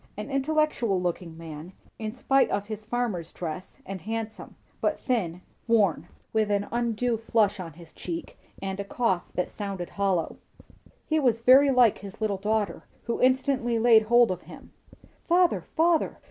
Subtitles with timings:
[0.17, 6.07] An intellectual looking man, in spite of his farmer's dress, and handsome; but thin, worn,
[6.33, 10.37] with an undue flush on his cheek, and a cough that sounded hollow.
[11.05, 14.73] He was very like his little daughter, who instantly laid hold of him.
[15.27, 16.17] "Father, father!